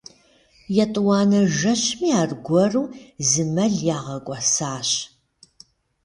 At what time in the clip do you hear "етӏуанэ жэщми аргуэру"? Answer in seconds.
0.83-2.83